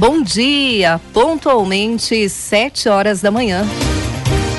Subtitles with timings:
[0.00, 3.66] Bom dia, pontualmente sete horas da manhã.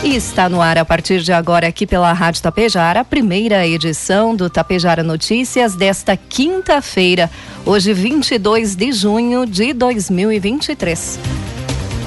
[0.04, 4.36] E está no ar a partir de agora aqui pela Rádio Tapejara, a primeira edição
[4.36, 7.28] do Tapejara Notícias desta quinta-feira,
[7.66, 11.18] hoje 22 de junho de 2023.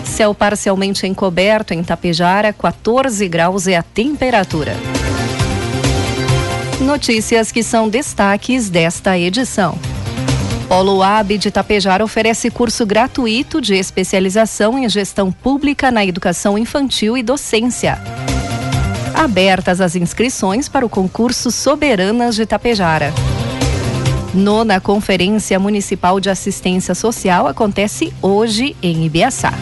[0.04, 4.76] Céu parcialmente encoberto em Tapejara, 14 graus é a temperatura.
[6.80, 9.76] Notícias que são destaques desta edição.
[10.68, 17.16] Polo AB de Tapejar oferece curso gratuito de especialização em gestão pública na educação infantil
[17.16, 17.98] e docência.
[19.14, 23.12] Abertas as inscrições para o concurso Soberanas de Tapejara.
[24.32, 29.52] Nona Conferência Municipal de Assistência Social acontece hoje em Ibiaçá.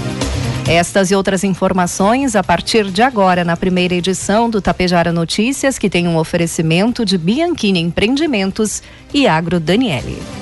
[0.67, 5.91] Estas e outras informações a partir de agora na primeira edição do Tapejara Notícias, que
[5.91, 10.42] tem um oferecimento de Bianchini Empreendimentos e Agro Daniele.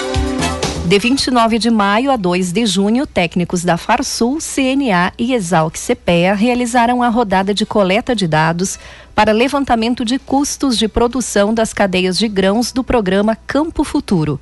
[0.85, 6.33] De 29 de maio a 2 de junho, técnicos da Farsul, CNA e Exalc CPEA
[6.33, 8.79] realizaram a rodada de coleta de dados
[9.13, 14.39] para levantamento de custos de produção das cadeias de grãos do programa Campo Futuro.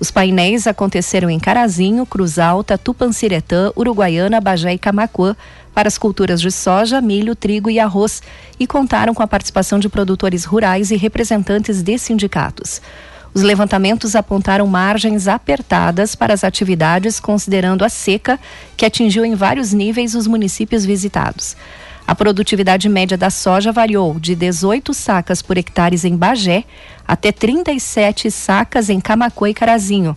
[0.00, 5.36] Os painéis aconteceram em Carazinho, Cruz Alta, Tupanciretã, Uruguaiana, Bagé e Camacuã
[5.74, 8.22] para as culturas de soja, milho, trigo e arroz
[8.58, 12.80] e contaram com a participação de produtores rurais e representantes de sindicatos.
[13.34, 18.38] Os levantamentos apontaram margens apertadas para as atividades, considerando a seca,
[18.76, 21.56] que atingiu em vários níveis os municípios visitados.
[22.06, 26.64] A produtividade média da soja variou de 18 sacas por hectares em Bagé
[27.08, 30.16] até 37 sacas em Camacuã e Carazinho.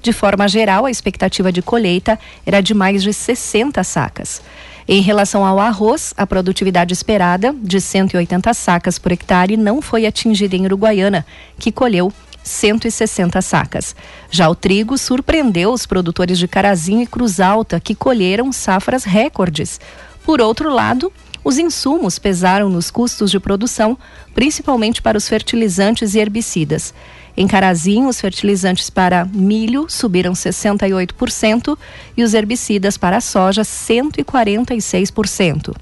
[0.00, 4.40] De forma geral, a expectativa de colheita era de mais de 60 sacas.
[4.86, 10.56] Em relação ao arroz, a produtividade esperada, de 180 sacas por hectare, não foi atingida
[10.56, 11.26] em Uruguaiana,
[11.58, 12.12] que colheu
[12.44, 13.96] 160 sacas.
[14.30, 19.80] Já o trigo surpreendeu os produtores de Carazinho e Cruz Alta, que colheram safras recordes.
[20.22, 21.12] Por outro lado,
[21.42, 23.98] os insumos pesaram nos custos de produção,
[24.34, 26.94] principalmente para os fertilizantes e herbicidas.
[27.36, 31.76] Em Carazinho, os fertilizantes para milho subiram 68%
[32.16, 35.74] e os herbicidas para soja 146%.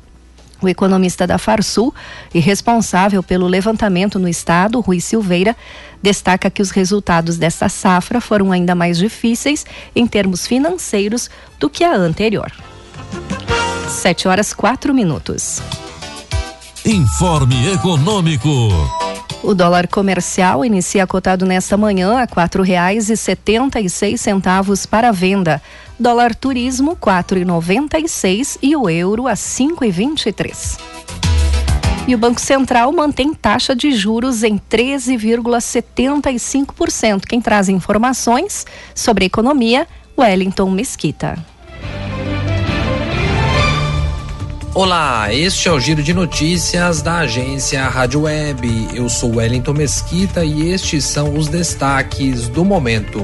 [0.62, 1.92] O economista da Farsul
[2.32, 5.56] e responsável pelo levantamento no estado, Rui Silveira,
[6.00, 11.28] destaca que os resultados desta safra foram ainda mais difíceis em termos financeiros
[11.58, 12.52] do que a anterior.
[13.88, 15.60] 7 horas 4 minutos.
[16.84, 18.48] Informe Econômico.
[19.42, 24.86] O dólar comercial inicia cotado nesta manhã a quatro reais e setenta e seis centavos
[24.86, 25.60] para venda.
[26.02, 30.76] Dólar turismo quatro e noventa seis o euro a cinco e vinte e três.
[32.08, 37.20] E o Banco Central mantém taxa de juros em 13,75%.
[37.20, 39.86] Quem traz informações sobre economia,
[40.18, 41.38] Wellington Mesquita.
[44.74, 48.88] Olá, este é o Giro de Notícias da agência Rádio Web.
[48.92, 53.20] Eu sou Wellington Mesquita e estes são os destaques do momento.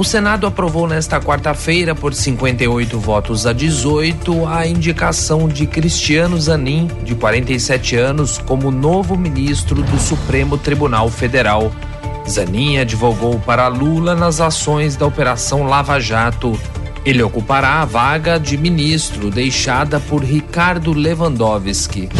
[0.00, 6.88] O Senado aprovou nesta quarta-feira, por 58 votos a 18, a indicação de Cristiano Zanin,
[7.04, 11.70] de 47 anos, como novo ministro do Supremo Tribunal Federal.
[12.26, 16.58] Zanin advogou para Lula nas ações da Operação Lava Jato
[17.04, 22.10] ele ocupará a vaga de ministro deixada por Ricardo Lewandowski.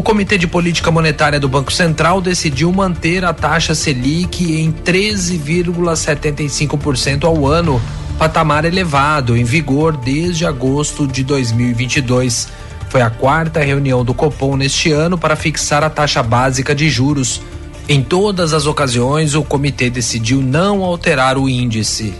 [0.00, 7.24] O Comitê de Política Monetária do Banco Central decidiu manter a taxa Selic em 13,75%
[7.24, 7.78] ao ano,
[8.18, 12.48] patamar elevado, em vigor desde agosto de 2022.
[12.88, 17.42] Foi a quarta reunião do Copom neste ano para fixar a taxa básica de juros.
[17.86, 22.14] Em todas as ocasiões, o comitê decidiu não alterar o índice.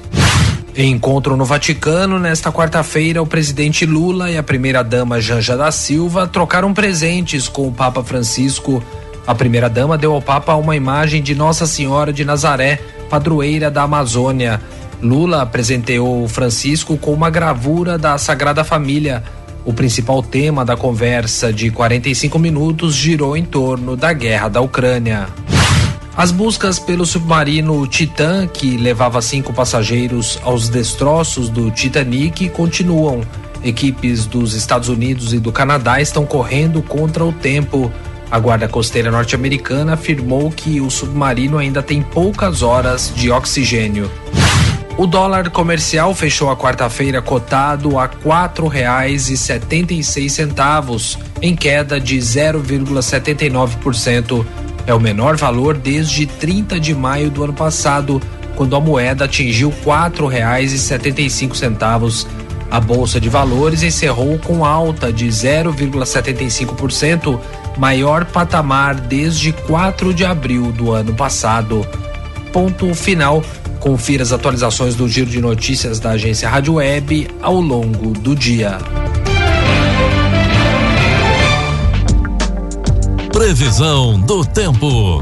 [0.80, 6.26] Em encontro no Vaticano, nesta quarta-feira, o presidente Lula e a primeira-dama Janja da Silva
[6.26, 8.82] trocaram presentes com o Papa Francisco.
[9.26, 12.80] A primeira-dama deu ao Papa uma imagem de Nossa Senhora de Nazaré,
[13.10, 14.58] padroeira da Amazônia.
[15.02, 19.22] Lula presenteou Francisco com uma gravura da Sagrada Família.
[19.66, 25.28] O principal tema da conversa de 45 minutos girou em torno da guerra da Ucrânia.
[26.20, 33.22] As buscas pelo submarino Titan, que levava cinco passageiros aos destroços do Titanic, continuam.
[33.64, 37.90] Equipes dos Estados Unidos e do Canadá estão correndo contra o tempo.
[38.30, 44.10] A Guarda Costeira norte-americana afirmou que o submarino ainda tem poucas horas de oxigênio.
[44.98, 54.44] O dólar comercial fechou a quarta-feira cotado a R$ 4,76, em queda de 0,79%.
[54.86, 58.18] É o menor valor desde 30 de maio do ano passado,
[58.56, 62.26] quando a moeda atingiu R$ 4,75.
[62.70, 67.40] A bolsa de valores encerrou com alta de 0,75%,
[67.76, 71.84] maior patamar desde 4 de abril do ano passado.
[72.52, 73.42] Ponto final.
[73.80, 78.78] Confira as atualizações do Giro de Notícias da agência Rádio Web ao longo do dia.
[83.40, 85.18] Previsão do tempo.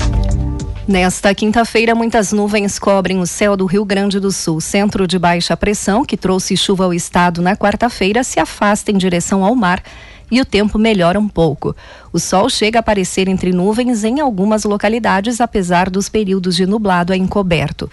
[0.89, 4.61] Nesta quinta-feira, muitas nuvens cobrem o céu do Rio Grande do Sul.
[4.61, 9.45] Centro de baixa pressão, que trouxe chuva ao estado na quarta-feira, se afasta em direção
[9.45, 9.81] ao mar
[10.29, 11.77] e o tempo melhora um pouco.
[12.13, 17.13] O sol chega a aparecer entre nuvens em algumas localidades, apesar dos períodos de nublado
[17.13, 17.89] a encoberto.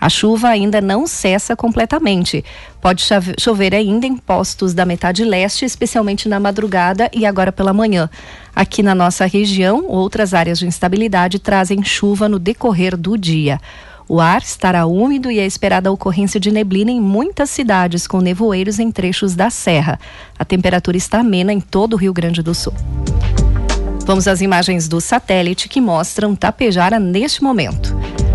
[0.00, 2.44] A chuva ainda não cessa completamente.
[2.80, 3.04] Pode
[3.38, 8.08] chover ainda em postos da metade leste, especialmente na madrugada e agora pela manhã.
[8.56, 13.60] Aqui na nossa região, outras áreas de instabilidade trazem chuva no decorrer do dia.
[14.08, 18.20] O ar estará úmido e é esperada a ocorrência de neblina em muitas cidades, com
[18.20, 20.00] nevoeiros em trechos da serra.
[20.36, 22.74] A temperatura está amena em todo o Rio Grande do Sul.
[24.04, 27.94] Vamos às imagens do satélite que mostram Tapejara neste momento.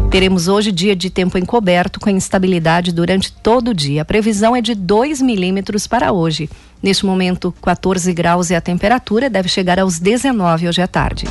[0.09, 4.01] Teremos hoje dia de tempo encoberto com instabilidade durante todo o dia.
[4.01, 6.49] A previsão é de 2 milímetros para hoje.
[6.81, 11.25] Neste momento, 14 graus e a temperatura deve chegar aos 19 hoje à tarde.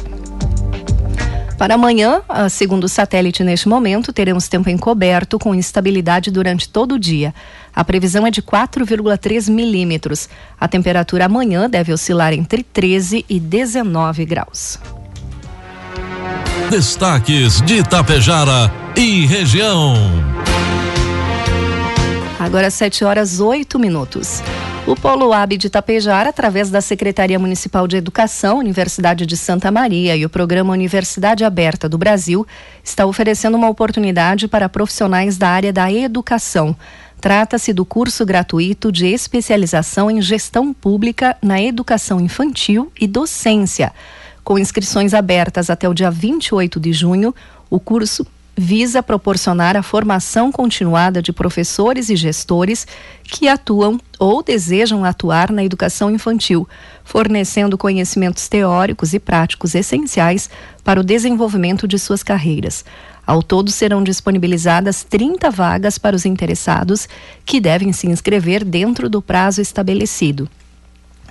[1.56, 6.98] Para amanhã, segundo o satélite neste momento, teremos tempo encoberto com instabilidade durante todo o
[6.98, 7.32] dia.
[7.74, 10.28] A previsão é de 4,3 milímetros.
[10.60, 14.78] A temperatura amanhã deve oscilar entre 13 e 19 graus.
[16.74, 19.94] Destaques de Itapejara e região.
[22.36, 24.42] Agora 7 horas 8 minutos.
[24.84, 30.16] O Polo AB de Itapejara, através da Secretaria Municipal de Educação, Universidade de Santa Maria
[30.16, 32.44] e o Programa Universidade Aberta do Brasil,
[32.82, 36.74] está oferecendo uma oportunidade para profissionais da área da educação.
[37.20, 43.92] Trata-se do curso gratuito de especialização em gestão pública na educação infantil e docência.
[44.44, 47.34] Com inscrições abertas até o dia 28 de junho,
[47.70, 52.86] o curso visa proporcionar a formação continuada de professores e gestores
[53.24, 56.68] que atuam ou desejam atuar na educação infantil,
[57.02, 60.48] fornecendo conhecimentos teóricos e práticos essenciais
[60.84, 62.84] para o desenvolvimento de suas carreiras.
[63.26, 67.08] Ao todo serão disponibilizadas 30 vagas para os interessados,
[67.46, 70.48] que devem se inscrever dentro do prazo estabelecido.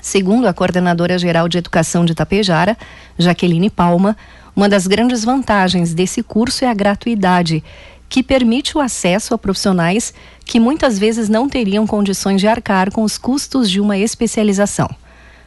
[0.03, 2.77] Segundo a coordenadora geral de educação de Tapejara,
[3.17, 4.17] Jaqueline Palma,
[4.53, 7.63] uma das grandes vantagens desse curso é a gratuidade,
[8.09, 13.01] que permite o acesso a profissionais que muitas vezes não teriam condições de arcar com
[13.01, 14.89] os custos de uma especialização.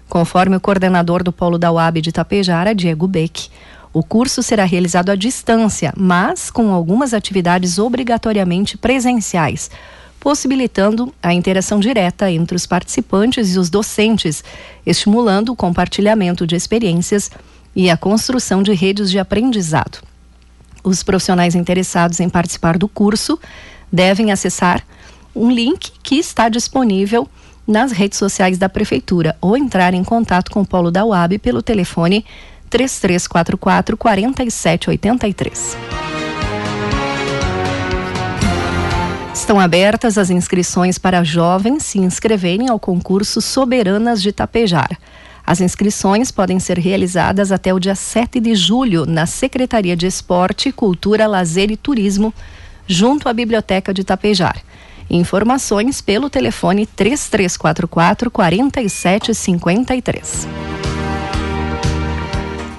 [0.09, 3.51] Conforme o coordenador do Polo da UAB de Tapejara, Diego Beck,
[3.93, 9.71] o curso será realizado à distância, mas com algumas atividades obrigatoriamente presenciais,
[10.19, 14.43] possibilitando a interação direta entre os participantes e os docentes,
[14.85, 17.31] estimulando o compartilhamento de experiências
[17.75, 19.99] e a construção de redes de aprendizado.
[20.83, 23.39] Os profissionais interessados em participar do curso
[23.93, 24.85] devem acessar
[25.35, 27.29] um link que está disponível
[27.67, 31.63] nas redes sociais da Prefeitura ou entrar em contato com o Polo da UAB pelo
[31.63, 32.25] telefone
[32.71, 36.16] 3344 4783.
[39.47, 44.99] Estão abertas as inscrições para jovens se inscreverem ao concurso Soberanas de Tapejar.
[45.47, 50.73] As inscrições podem ser realizadas até o dia 7 de julho na Secretaria de Esporte,
[50.73, 52.35] Cultura, Lazer e Turismo,
[52.89, 54.61] junto à Biblioteca de Tapejar.
[55.09, 60.76] Informações pelo telefone 3344 4753.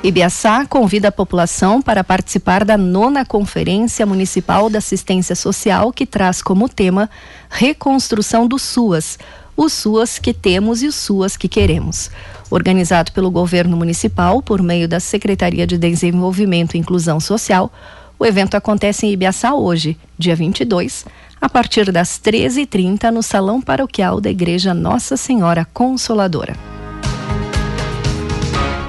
[0.08, 6.42] Ibiaçá convida a população para participar da nona Conferência Municipal da Assistência Social, que traz
[6.42, 7.10] como tema
[7.50, 9.20] Reconstrução do SUAS,
[9.58, 12.10] os SUAS que temos e os SUAS que queremos.
[12.50, 17.70] Organizado pelo governo municipal por meio da Secretaria de Desenvolvimento e Inclusão Social,
[18.18, 21.06] o evento acontece em Ibiaçá hoje, dia 22,
[21.42, 26.77] a partir das 13h30 no Salão Paroquial da Igreja Nossa Senhora Consoladora.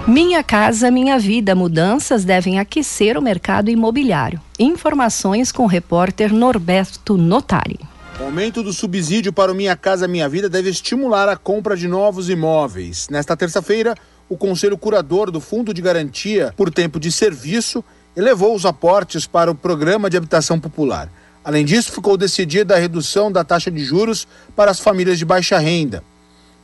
[0.08, 1.54] Minha Casa Minha Vida.
[1.54, 4.40] Mudanças devem aquecer o mercado imobiliário.
[4.58, 7.78] Informações com o repórter Norberto Notari.
[8.18, 11.86] O aumento do subsídio para o Minha Casa Minha Vida deve estimular a compra de
[11.86, 13.06] novos imóveis.
[13.10, 13.94] Nesta terça-feira,
[14.30, 17.84] o Conselho Curador do Fundo de Garantia por Tempo de Serviço
[18.16, 21.12] elevou os aportes para o Programa de Habitação Popular.
[21.44, 25.58] Além disso, ficou decidida a redução da taxa de juros para as famílias de baixa
[25.58, 26.02] renda.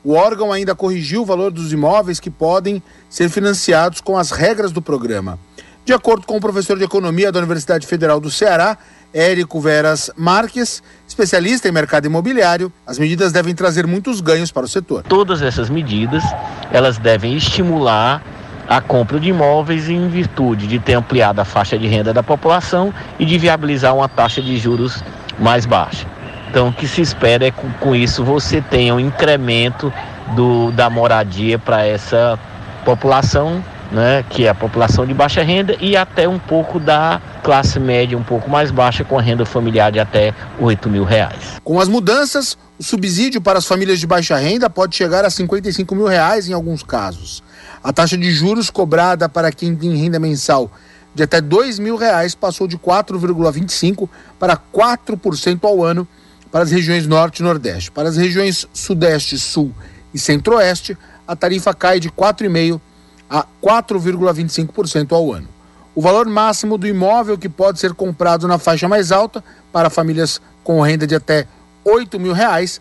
[0.04, 4.70] O órgão ainda corrigiu o valor dos imóveis que podem ser financiados com as regras
[4.70, 5.38] do programa.
[5.84, 8.76] De acordo com o professor de economia da Universidade Federal do Ceará,
[9.14, 14.68] Érico Veras Marques, especialista em mercado imobiliário, as medidas devem trazer muitos ganhos para o
[14.68, 15.02] setor.
[15.04, 16.22] Todas essas medidas,
[16.70, 18.22] elas devem estimular
[18.68, 22.92] a compra de imóveis em virtude de ter ampliado a faixa de renda da população
[23.18, 25.02] e de viabilizar uma taxa de juros
[25.38, 26.13] mais baixa.
[26.54, 29.92] Então, o que se espera é que com isso você tenha um incremento
[30.36, 32.38] do, da moradia para essa
[32.84, 37.80] população, né, que é a população de baixa renda, e até um pouco da classe
[37.80, 41.60] média um pouco mais baixa, com a renda familiar de até 8 mil reais.
[41.64, 45.92] Com as mudanças, o subsídio para as famílias de baixa renda pode chegar a 55
[45.92, 47.42] mil reais em alguns casos.
[47.82, 50.70] A taxa de juros cobrada para quem tem renda mensal
[51.16, 54.08] de até 2 mil reais passou de 4,25%
[54.38, 56.06] para 4% ao ano
[56.54, 57.90] para as regiões Norte e Nordeste.
[57.90, 59.74] Para as regiões Sudeste, Sul
[60.14, 60.96] e Centro-Oeste,
[61.26, 62.80] a tarifa cai de 4,5%
[63.28, 65.48] a 4,25% ao ano.
[65.96, 69.42] O valor máximo do imóvel que pode ser comprado na faixa mais alta
[69.72, 71.48] para famílias com renda de até
[71.84, 72.80] 8 mil reais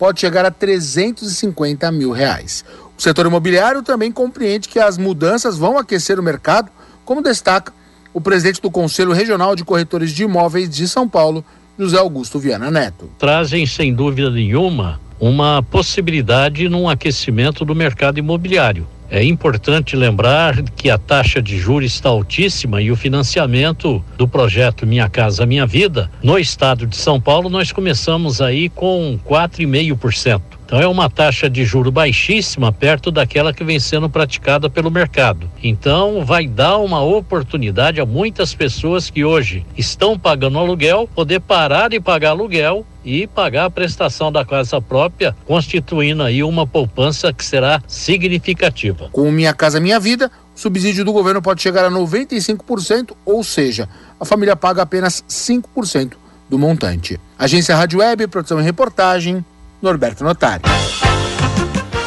[0.00, 2.64] pode chegar a 350 mil reais.
[2.98, 6.72] O setor imobiliário também compreende que as mudanças vão aquecer o mercado,
[7.04, 7.72] como destaca
[8.12, 11.44] o presidente do Conselho Regional de Corretores de Imóveis de São Paulo,
[11.82, 13.10] José Augusto Viana Neto.
[13.18, 18.86] Trazem, sem dúvida nenhuma, uma possibilidade num aquecimento do mercado imobiliário.
[19.10, 24.86] É importante lembrar que a taxa de juros está altíssima e o financiamento do projeto
[24.86, 30.40] Minha Casa Minha Vida, no estado de São Paulo, nós começamos aí com 4,5%.
[30.72, 35.46] Então é uma taxa de juro baixíssima perto daquela que vem sendo praticada pelo mercado.
[35.62, 41.90] Então vai dar uma oportunidade a muitas pessoas que hoje estão pagando aluguel poder parar
[41.90, 47.44] de pagar aluguel e pagar a prestação da casa própria, constituindo aí uma poupança que
[47.44, 49.10] será significativa.
[49.12, 53.86] Com Minha Casa Minha Vida, o subsídio do governo pode chegar a 95%, ou seja,
[54.18, 56.12] a família paga apenas 5%
[56.48, 57.20] do montante.
[57.38, 59.44] Agência Rádio Web, produção e reportagem,
[59.82, 60.62] Norberto Notari.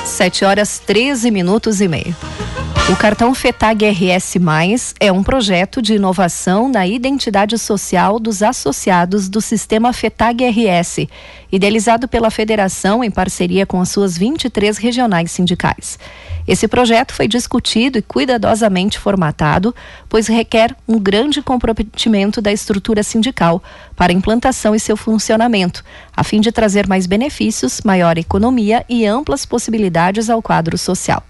[0.05, 2.15] 7 horas 13 minutos e meio.
[2.87, 4.35] O cartão FETAG RS
[4.99, 11.07] é um projeto de inovação na identidade social dos associados do sistema FETAG RS,
[11.51, 15.97] idealizado pela federação em parceria com as suas 23 regionais sindicais.
[16.47, 19.73] Esse projeto foi discutido e cuidadosamente formatado,
[20.07, 23.63] pois requer um grande comprometimento da estrutura sindical
[23.95, 25.83] para implantação e seu funcionamento,
[26.15, 31.23] a fim de trazer mais benefícios, maior economia e amplas possibilidades ao quadro social.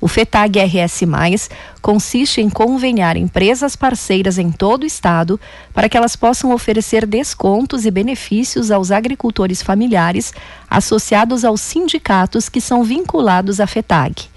[0.00, 1.48] O FETAG RS+,
[1.80, 5.40] consiste em conveniar empresas parceiras em todo o estado
[5.72, 10.34] para que elas possam oferecer descontos e benefícios aos agricultores familiares
[10.68, 14.28] associados aos sindicatos que são vinculados à FETAG.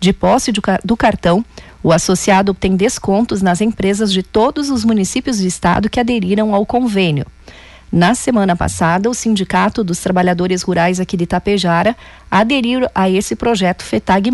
[0.00, 1.44] De posse do cartão,
[1.82, 6.66] o associado obtém descontos nas empresas de todos os municípios do estado que aderiram ao
[6.66, 7.26] convênio.
[7.92, 11.96] Na semana passada, o Sindicato dos Trabalhadores Rurais aqui de Itapejara
[12.28, 14.30] aderiu a esse projeto FETAG+,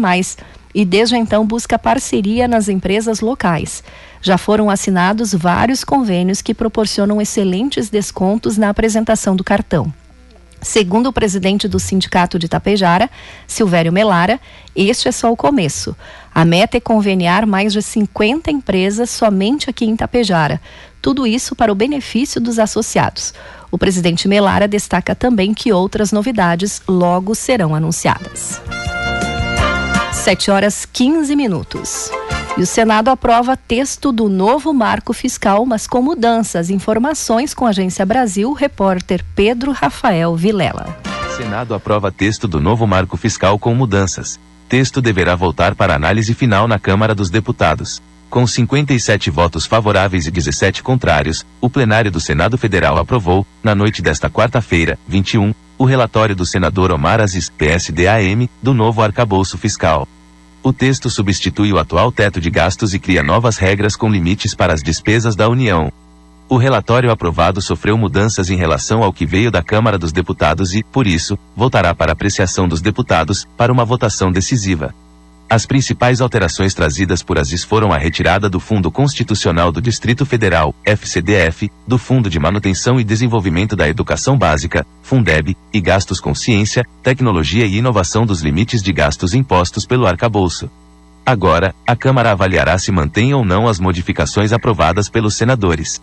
[0.75, 3.83] e desde então busca parceria nas empresas locais.
[4.23, 9.93] Já foram assinados vários convênios que proporcionam excelentes descontos na apresentação do cartão.
[10.63, 13.09] Segundo o presidente do Sindicato de Tapejara,
[13.47, 14.39] Silvério Melara,
[14.77, 15.97] este é só o começo.
[16.35, 20.61] A meta é conveniar mais de 50 empresas somente aqui em Tapejara.
[21.01, 23.33] Tudo isso para o benefício dos associados.
[23.71, 28.61] O presidente Melara destaca também que outras novidades logo serão anunciadas.
[30.21, 32.11] 7 horas 15 minutos.
[32.59, 36.69] E o Senado aprova texto do novo marco fiscal, mas com mudanças.
[36.69, 40.95] Informações com a Agência Brasil, repórter Pedro Rafael Vilela.
[41.39, 44.39] Senado aprova texto do novo marco fiscal com mudanças.
[44.69, 48.03] Texto deverá voltar para análise final na Câmara dos Deputados.
[48.31, 54.01] Com 57 votos favoráveis e 17 contrários, o plenário do Senado Federal aprovou, na noite
[54.01, 60.07] desta quarta-feira, 21, o relatório do senador Omar Aziz, PSDAM, do novo arcabouço fiscal.
[60.63, 64.73] O texto substitui o atual teto de gastos e cria novas regras com limites para
[64.73, 65.93] as despesas da União.
[66.49, 70.85] O relatório aprovado sofreu mudanças em relação ao que veio da Câmara dos Deputados e,
[70.85, 74.95] por isso, voltará para apreciação dos deputados, para uma votação decisiva.
[75.51, 80.73] As principais alterações trazidas por Aziz foram a retirada do Fundo Constitucional do Distrito Federal,
[80.85, 86.87] FCDF, do Fundo de Manutenção e Desenvolvimento da Educação Básica, Fundeb, e gastos com ciência,
[87.03, 90.71] tecnologia e inovação dos limites de gastos impostos pelo arcabouço.
[91.27, 96.01] Agora, a Câmara avaliará se mantém ou não as modificações aprovadas pelos senadores.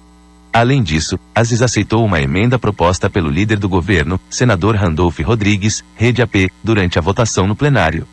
[0.52, 6.22] Além disso, Aziz aceitou uma emenda proposta pelo líder do governo, senador Randolph Rodrigues, Rede
[6.22, 8.06] AP, durante a votação no plenário.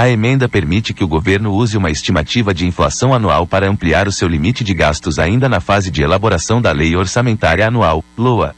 [0.00, 4.12] A emenda permite que o governo use uma estimativa de inflação anual para ampliar o
[4.12, 8.56] seu limite de gastos ainda na fase de elaboração da Lei Orçamentária Anual, LOA.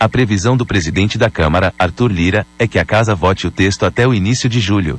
[0.00, 3.84] A previsão do presidente da Câmara, Arthur Lira, é que a casa vote o texto
[3.84, 4.98] até o início de julho.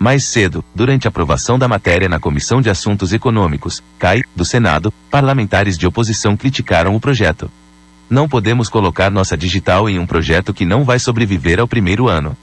[0.00, 4.92] Mais cedo, durante a aprovação da matéria na Comissão de Assuntos Econômicos, CAI, do Senado,
[5.12, 7.48] parlamentares de oposição criticaram o projeto.
[8.10, 12.36] Não podemos colocar nossa digital em um projeto que não vai sobreviver ao primeiro ano.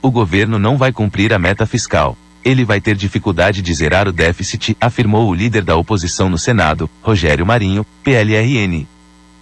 [0.00, 4.12] O governo não vai cumprir a meta fiscal ele vai ter dificuldade de zerar o
[4.12, 8.86] déficit, afirmou o líder da oposição no Senado, Rogério Marinho, PLRN.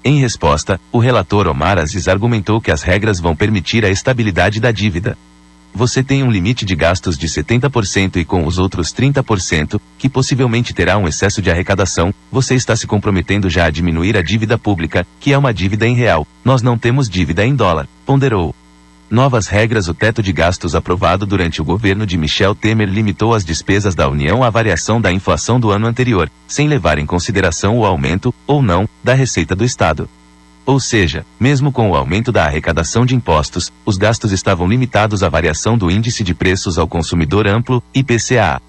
[0.05, 4.71] Em resposta, o relator Omar Aziz argumentou que as regras vão permitir a estabilidade da
[4.71, 5.19] dívida.
[5.75, 10.73] Você tem um limite de gastos de 70% e com os outros 30%, que possivelmente
[10.73, 15.07] terá um excesso de arrecadação, você está se comprometendo já a diminuir a dívida pública,
[15.21, 16.27] que é uma dívida em real.
[16.43, 18.55] Nós não temos dívida em dólar, ponderou.
[19.09, 23.45] Novas regras O teto de gastos aprovado durante o governo de Michel Temer limitou as
[23.45, 27.87] despesas da União à variação da inflação do ano anterior, sem levar em consideração o
[27.87, 30.09] aumento, ou não, da receita do Estado.
[30.65, 35.29] Ou seja, mesmo com o aumento da arrecadação de impostos, os gastos estavam limitados à
[35.29, 38.61] variação do índice de preços ao consumidor amplo, IPCA.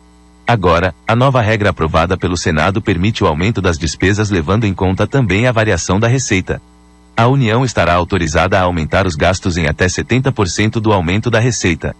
[0.45, 5.07] Agora, a nova regra aprovada pelo Senado permite o aumento das despesas levando em conta
[5.07, 6.61] também a variação da receita
[7.17, 11.95] a União estará autorizada a aumentar os gastos em até 70% do aumento da receita.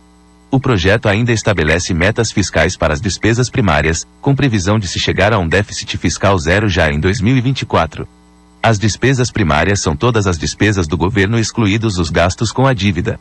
[0.52, 5.34] O projeto ainda estabelece metas fiscais para as despesas primárias, com previsão de se chegar
[5.34, 8.08] a um déficit fiscal zero já em 2024.
[8.62, 13.20] As despesas primárias são todas as despesas do governo excluídos os gastos com a dívida.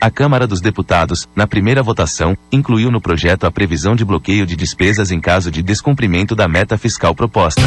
[0.00, 4.54] A Câmara dos Deputados, na primeira votação, incluiu no projeto a previsão de bloqueio de
[4.54, 7.62] despesas em caso de descumprimento da meta fiscal proposta.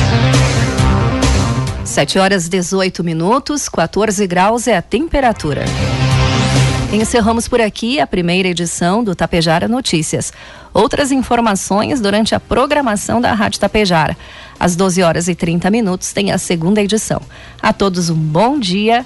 [1.85, 5.63] 7 horas 18 minutos, 14 graus é a temperatura.
[6.91, 10.33] Encerramos por aqui a primeira edição do Tapejara Notícias.
[10.73, 14.17] Outras informações durante a programação da Rádio Tapejara.
[14.59, 17.21] Às 12 horas e 30 minutos tem a segunda edição.
[17.61, 19.05] A todos um bom dia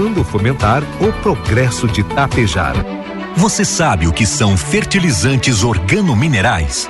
[0.23, 2.83] fomentar o progresso de Tapejara.
[3.35, 6.89] Você sabe o que são fertilizantes organominerais?